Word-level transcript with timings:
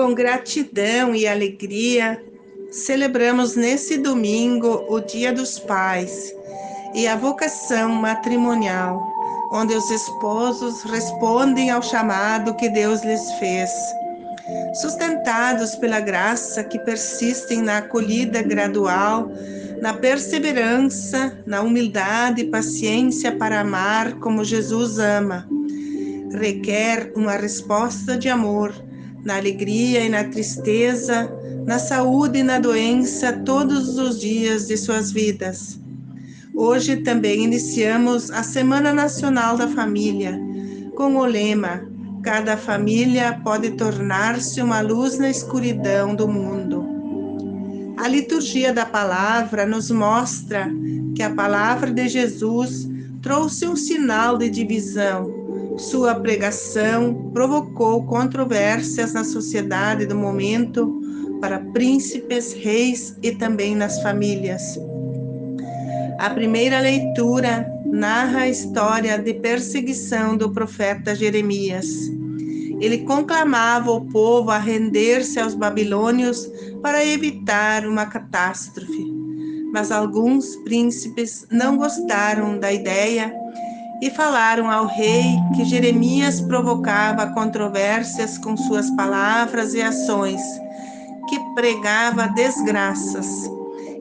Com 0.00 0.14
gratidão 0.14 1.14
e 1.14 1.28
alegria, 1.28 2.24
celebramos 2.70 3.54
nesse 3.54 3.98
domingo 3.98 4.86
o 4.88 4.98
Dia 4.98 5.30
dos 5.30 5.58
Pais 5.58 6.34
e 6.94 7.06
a 7.06 7.16
vocação 7.16 7.90
matrimonial, 7.90 8.98
onde 9.52 9.74
os 9.74 9.90
esposos 9.90 10.82
respondem 10.84 11.68
ao 11.68 11.82
chamado 11.82 12.56
que 12.56 12.70
Deus 12.70 13.02
lhes 13.02 13.30
fez. 13.32 13.70
Sustentados 14.80 15.76
pela 15.76 16.00
graça 16.00 16.64
que 16.64 16.78
persistem 16.78 17.60
na 17.60 17.76
acolhida 17.76 18.40
gradual, 18.40 19.30
na 19.82 19.92
perseverança, 19.92 21.38
na 21.44 21.60
humildade 21.60 22.40
e 22.40 22.50
paciência 22.50 23.32
para 23.32 23.60
amar 23.60 24.14
como 24.14 24.46
Jesus 24.46 24.98
ama. 24.98 25.46
Requer 26.32 27.12
uma 27.14 27.32
resposta 27.32 28.16
de 28.16 28.30
amor, 28.30 28.72
na 29.24 29.36
alegria 29.36 30.04
e 30.04 30.08
na 30.08 30.24
tristeza, 30.24 31.30
na 31.66 31.78
saúde 31.78 32.38
e 32.38 32.42
na 32.42 32.58
doença, 32.58 33.32
todos 33.32 33.98
os 33.98 34.20
dias 34.20 34.66
de 34.66 34.76
suas 34.76 35.12
vidas. 35.12 35.78
Hoje 36.54 36.96
também 36.96 37.44
iniciamos 37.44 38.30
a 38.30 38.42
Semana 38.42 38.92
Nacional 38.92 39.56
da 39.56 39.68
Família, 39.68 40.38
com 40.96 41.16
o 41.16 41.24
lema: 41.24 41.82
Cada 42.22 42.56
família 42.56 43.40
pode 43.42 43.70
tornar-se 43.70 44.60
uma 44.60 44.80
luz 44.80 45.18
na 45.18 45.30
escuridão 45.30 46.14
do 46.14 46.28
mundo. 46.28 46.84
A 47.96 48.08
liturgia 48.08 48.72
da 48.72 48.84
palavra 48.84 49.64
nos 49.64 49.90
mostra 49.90 50.70
que 51.14 51.22
a 51.22 51.30
palavra 51.30 51.90
de 51.90 52.08
Jesus 52.08 52.88
trouxe 53.22 53.66
um 53.66 53.76
sinal 53.76 54.36
de 54.36 54.50
divisão. 54.50 55.39
Sua 55.80 56.14
pregação 56.14 57.30
provocou 57.32 58.04
controvérsias 58.04 59.14
na 59.14 59.24
sociedade 59.24 60.04
do 60.04 60.14
momento 60.14 61.00
para 61.40 61.58
príncipes, 61.58 62.52
reis 62.52 63.16
e 63.22 63.32
também 63.32 63.74
nas 63.74 64.00
famílias. 64.02 64.78
A 66.18 66.28
primeira 66.28 66.80
leitura 66.80 67.66
narra 67.86 68.40
a 68.40 68.48
história 68.48 69.16
de 69.16 69.32
perseguição 69.32 70.36
do 70.36 70.50
profeta 70.50 71.14
Jeremias. 71.14 71.88
Ele 72.78 72.98
conclamava 72.98 73.90
o 73.90 74.02
povo 74.02 74.50
a 74.50 74.58
render-se 74.58 75.40
aos 75.40 75.54
babilônios 75.54 76.46
para 76.82 77.04
evitar 77.06 77.86
uma 77.86 78.04
catástrofe. 78.04 79.10
Mas 79.72 79.90
alguns 79.90 80.56
príncipes 80.56 81.46
não 81.50 81.78
gostaram 81.78 82.58
da 82.58 82.70
ideia 82.70 83.34
e 84.00 84.10
falaram 84.10 84.70
ao 84.70 84.86
rei 84.86 85.36
que 85.54 85.64
Jeremias 85.64 86.40
provocava 86.40 87.26
controvérsias 87.28 88.38
com 88.38 88.56
suas 88.56 88.90
palavras 88.90 89.74
e 89.74 89.82
ações, 89.82 90.40
que 91.28 91.38
pregava 91.54 92.28
desgraças. 92.28 93.50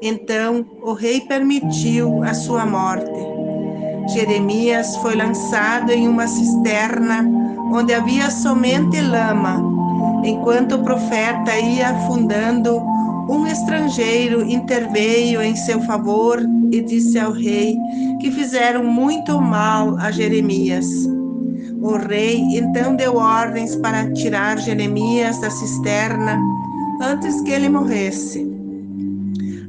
Então 0.00 0.64
o 0.82 0.92
rei 0.92 1.22
permitiu 1.22 2.22
a 2.22 2.32
sua 2.32 2.64
morte. 2.64 3.10
Jeremias 4.12 4.96
foi 4.98 5.16
lançado 5.16 5.90
em 5.90 6.06
uma 6.08 6.26
cisterna 6.26 7.28
onde 7.72 7.92
havia 7.92 8.30
somente 8.30 9.00
lama. 9.00 9.60
Enquanto 10.24 10.76
o 10.76 10.82
profeta 10.82 11.58
ia 11.58 11.90
afundando, 11.90 12.80
um 13.28 13.46
estrangeiro 13.46 14.42
interveio 14.42 15.42
em 15.42 15.54
seu 15.54 15.80
favor 15.82 16.40
e 16.72 16.80
disse 16.80 17.18
ao 17.18 17.30
rei 17.30 17.76
que 18.20 18.30
fizeram 18.30 18.82
muito 18.82 19.40
mal 19.40 19.96
a 19.98 20.10
Jeremias. 20.10 21.06
O 21.80 21.96
rei 21.96 22.40
então 22.56 22.96
deu 22.96 23.16
ordens 23.16 23.76
para 23.76 24.10
tirar 24.12 24.58
Jeremias 24.58 25.38
da 25.40 25.50
cisterna 25.50 26.40
antes 27.02 27.40
que 27.42 27.50
ele 27.50 27.68
morresse. 27.68 28.48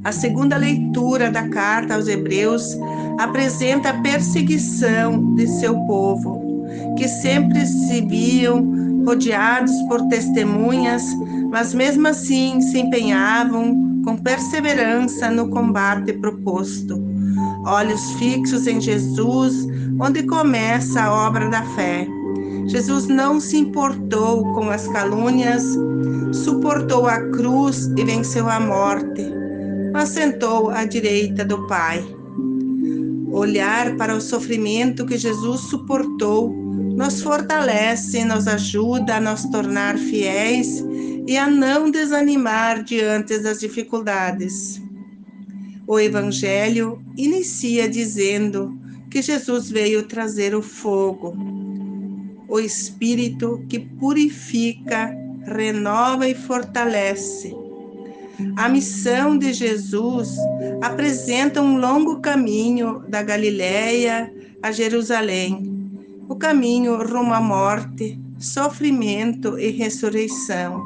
A 0.04 0.12
segunda 0.12 0.56
leitura 0.56 1.30
da 1.30 1.50
carta 1.50 1.96
aos 1.96 2.08
Hebreus 2.08 2.78
apresenta 3.20 3.90
a 3.90 4.02
perseguição 4.02 5.36
de 5.36 5.46
seu 5.46 5.76
povo, 5.86 6.66
que 6.98 7.08
sempre 7.08 7.66
se 7.66 8.02
viam 8.02 8.79
rodeados 9.06 9.72
por 9.88 10.02
testemunhas, 10.08 11.04
mas 11.52 11.74
mesmo 11.74 12.08
assim 12.08 12.62
se 12.62 12.80
empenhavam 12.80 14.02
com 14.04 14.18
perseverança 14.18 15.30
no 15.30 15.50
combate 15.50 16.14
proposto. 16.14 17.02
Olhos 17.66 18.12
fixos 18.14 18.68
em 18.68 18.80
Jesus, 18.80 19.68
onde 20.00 20.24
começa 20.24 21.02
a 21.02 21.28
obra 21.28 21.50
da 21.50 21.64
fé. 21.76 22.08
Jesus 22.68 23.08
não 23.08 23.40
se 23.40 23.58
importou 23.58 24.44
com 24.54 24.70
as 24.70 24.88
calúnias, 24.88 25.64
suportou 26.32 27.08
a 27.08 27.20
cruz 27.32 27.92
e 27.98 28.04
venceu 28.04 28.48
a 28.50 28.60
morte 28.60 29.40
assentou 29.94 30.70
à 30.70 30.86
direita 30.86 31.44
do 31.44 31.68
Pai. 31.68 32.04
Olhar 33.32 33.96
para 33.96 34.16
o 34.16 34.22
sofrimento 34.22 35.06
que 35.06 35.18
Jesus 35.18 35.62
suportou 35.62 36.54
nos 37.00 37.22
fortalece, 37.22 38.26
nos 38.26 38.46
ajuda 38.46 39.16
a 39.16 39.22
nos 39.22 39.46
tornar 39.46 39.98
fiéis 39.98 40.84
e 41.26 41.38
a 41.38 41.50
não 41.50 41.90
desanimar 41.90 42.84
diante 42.84 43.40
das 43.40 43.62
dificuldades. 43.62 44.82
O 45.88 45.98
Evangelho 45.98 47.02
inicia 47.16 47.88
dizendo 47.88 48.78
que 49.10 49.22
Jesus 49.22 49.72
veio 49.72 50.04
trazer 50.04 50.54
o 50.54 50.62
fogo, 50.62 51.38
o 52.50 52.60
Espírito 52.60 53.66
que 53.70 53.80
purifica, 53.80 55.16
renova 55.46 56.28
e 56.28 56.36
fortalece 56.36 57.56
a 58.56 58.70
missão 58.70 59.38
de 59.38 59.52
Jesus 59.52 60.38
apresenta 60.82 61.62
um 61.62 61.78
longo 61.78 62.22
caminho 62.22 63.04
da 63.08 63.22
Galiléia 63.22 64.34
a 64.62 64.72
Jerusalém, 64.72 65.79
o 66.30 66.36
caminho 66.36 66.96
rumo 67.04 67.34
à 67.34 67.42
morte, 67.42 68.22
sofrimento 68.38 69.58
e 69.58 69.72
ressurreição. 69.72 70.80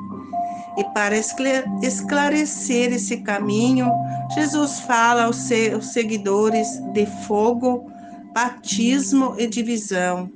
E 0.78 0.84
para 0.86 1.16
esclarecer 1.18 2.94
esse 2.94 3.18
caminho, 3.18 3.92
Jesus 4.34 4.80
fala 4.80 5.26
aos 5.26 5.36
seus 5.36 5.88
seguidores 5.88 6.80
de 6.94 7.06
fogo, 7.28 7.92
batismo 8.34 9.36
e 9.38 9.46
divisão. 9.46 10.32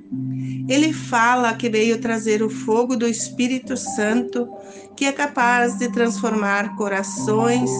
Ele 0.67 0.91
fala 0.91 1.53
que 1.53 1.69
veio 1.69 2.01
trazer 2.01 2.43
o 2.43 2.49
fogo 2.49 2.97
do 2.97 3.07
Espírito 3.07 3.77
Santo, 3.77 4.47
que 4.95 5.05
é 5.05 5.13
capaz 5.13 5.77
de 5.79 5.89
transformar 5.89 6.75
corações, 6.75 7.71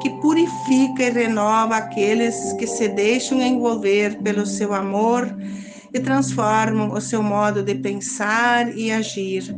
que 0.00 0.08
purifica 0.22 1.02
e 1.02 1.10
renova 1.10 1.76
aqueles 1.76 2.54
que 2.54 2.66
se 2.66 2.88
deixam 2.88 3.40
envolver 3.42 4.16
pelo 4.22 4.46
seu 4.46 4.72
amor 4.72 5.28
e 5.92 6.00
transformam 6.00 6.92
o 6.92 7.00
seu 7.00 7.22
modo 7.22 7.62
de 7.62 7.74
pensar 7.74 8.76
e 8.76 8.90
agir. 8.90 9.54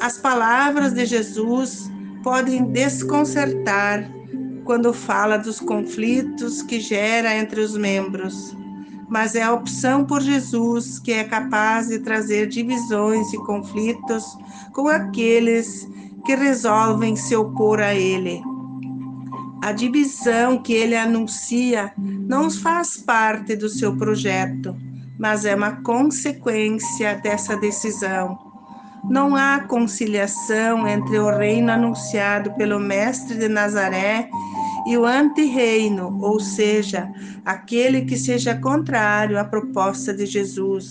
As 0.00 0.18
palavras 0.18 0.92
de 0.92 1.04
Jesus 1.06 1.90
podem 2.22 2.64
desconcertar 2.64 4.10
quando 4.64 4.92
fala 4.92 5.36
dos 5.36 5.60
conflitos 5.60 6.62
que 6.62 6.80
gera 6.80 7.36
entre 7.36 7.60
os 7.60 7.76
membros 7.76 8.56
mas 9.08 9.34
é 9.34 9.42
a 9.42 9.52
opção 9.52 10.04
por 10.04 10.20
Jesus 10.20 10.98
que 10.98 11.12
é 11.12 11.24
capaz 11.24 11.88
de 11.88 11.98
trazer 11.98 12.48
divisões 12.48 13.32
e 13.32 13.36
conflitos 13.38 14.24
com 14.72 14.88
aqueles 14.88 15.88
que 16.24 16.34
resolvem 16.34 17.14
se 17.14 17.36
opor 17.36 17.80
a 17.80 17.94
Ele. 17.94 18.42
A 19.62 19.72
divisão 19.72 20.58
que 20.58 20.72
ele 20.72 20.96
anuncia 20.96 21.92
não 21.96 22.50
faz 22.50 22.96
parte 22.96 23.56
do 23.56 23.68
seu 23.68 23.96
projeto, 23.96 24.76
mas 25.18 25.44
é 25.44 25.54
uma 25.54 25.82
consequência 25.82 27.16
dessa 27.16 27.56
decisão. 27.56 28.38
Não 29.08 29.36
há 29.36 29.60
conciliação 29.60 30.88
entre 30.88 31.18
o 31.18 31.30
reino 31.30 31.70
anunciado 31.70 32.52
pelo 32.54 32.80
Mestre 32.80 33.36
de 33.36 33.48
Nazaré 33.48 34.28
e 34.86 34.96
o 34.96 35.04
antirreino, 35.04 36.18
ou 36.22 36.40
seja, 36.40 37.10
aquele 37.44 38.02
que 38.02 38.16
seja 38.16 38.54
contrário 38.54 39.38
à 39.38 39.44
proposta 39.44 40.12
de 40.12 40.24
Jesus. 40.24 40.90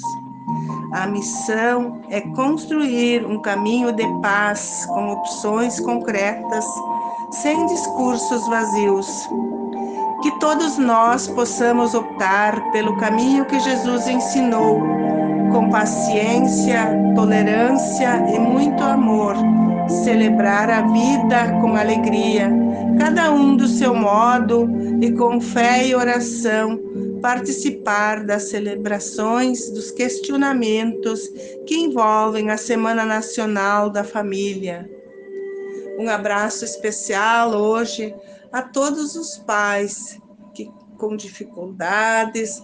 A 0.94 1.08
missão 1.08 2.02
é 2.10 2.22
construir 2.22 3.26
um 3.26 3.42
caminho 3.42 3.92
de 3.92 4.06
paz 4.22 4.86
com 4.86 5.10
opções 5.10 5.80
concretas, 5.80 6.66
sem 7.42 7.66
discursos 7.66 8.48
vazios. 8.48 9.08
Que 10.24 10.40
todos 10.40 10.78
nós 10.78 11.28
possamos 11.28 11.94
optar 11.94 12.72
pelo 12.72 12.98
caminho 12.98 13.46
que 13.46 13.60
Jesus 13.60 14.08
ensinou, 14.08 14.82
com 15.52 15.70
paciência, 15.70 16.90
tolerância 17.14 18.26
e 18.34 18.40
muito 18.40 18.82
amor, 18.82 19.36
celebrar 19.88 20.70
a 20.70 20.82
vida 20.82 21.60
com 21.62 21.76
alegria 21.76 22.50
cada 22.98 23.32
um 23.32 23.56
do 23.56 23.68
seu 23.68 23.94
modo 23.94 24.70
e 25.02 25.12
com 25.12 25.42
fé 25.42 25.88
e 25.88 25.96
oração, 25.96 26.80
participar 27.22 28.24
das 28.24 28.44
celebrações, 28.44 29.70
dos 29.72 29.92
questionamentos 29.92 31.28
que 31.66 31.76
envolvem 31.76 32.50
a 32.50 32.58
Semana 32.58 33.04
Nacional 33.04 33.90
da 33.90 34.04
Família. 34.04 34.90
Um 35.98 36.10
abraço 36.10 36.66
especial 36.66 37.52
hoje 37.52 38.14
a 38.54 38.62
todos 38.62 39.16
os 39.16 39.38
pais 39.40 40.22
que, 40.54 40.72
com 40.98 41.18
dificuldades, 41.18 42.62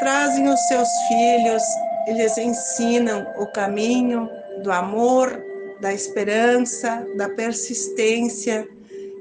trazem 0.00 0.48
os 0.48 0.60
seus 0.66 0.88
filhos 1.08 1.62
e 2.08 2.12
lhes 2.12 2.36
ensinam 2.36 3.24
o 3.38 3.46
caminho 3.46 4.28
do 4.62 4.72
amor, 4.72 5.40
da 5.80 5.94
esperança, 5.94 7.06
da 7.16 7.28
persistência 7.28 8.68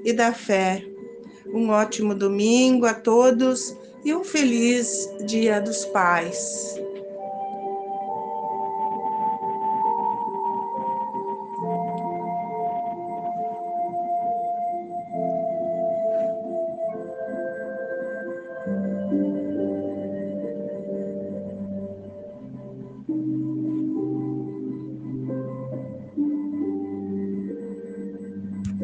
e 0.03 0.11
da 0.11 0.33
fé. 0.33 0.83
Um 1.53 1.69
ótimo 1.69 2.15
domingo 2.15 2.85
a 2.85 2.93
todos 2.93 3.75
e 4.03 4.13
um 4.13 4.23
feliz 4.23 5.09
Dia 5.25 5.61
dos 5.61 5.85
Pais. 5.85 6.88